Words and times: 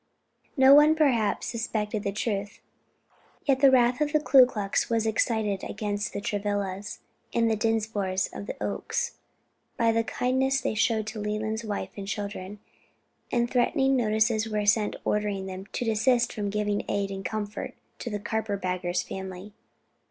No 0.57 0.73
one, 0.73 0.95
perhaps, 0.95 1.45
suspected 1.45 2.01
the 2.01 2.11
truth, 2.11 2.59
yet 3.45 3.59
the 3.59 3.69
wrath 3.69 4.01
of 4.01 4.13
the 4.13 4.19
Ku 4.19 4.47
Klux 4.47 4.89
was 4.89 5.05
excited 5.05 5.63
against 5.63 6.11
the 6.11 6.19
Travillas, 6.19 7.01
and 7.35 7.47
the 7.51 7.55
Dinsmores 7.55 8.27
of 8.35 8.47
the 8.47 8.55
Oaks, 8.63 9.19
by 9.77 9.91
the 9.91 10.03
kindness 10.03 10.59
they 10.59 10.73
showed 10.73 11.05
to 11.05 11.19
Leland's 11.19 11.63
wife 11.63 11.91
and 11.95 12.07
children; 12.07 12.57
and 13.31 13.47
threatening 13.47 13.95
notices 13.95 14.49
were 14.49 14.65
sent 14.65 14.95
ordering 15.05 15.45
them 15.45 15.67
to 15.67 15.85
desist 15.85 16.33
from 16.33 16.49
giving 16.49 16.81
aid 16.89 17.11
and 17.11 17.23
comfort 17.23 17.75
to 17.99 18.09
"the 18.09 18.17
carpet 18.19 18.59
bagger's 18.59 19.03
family." 19.03 19.53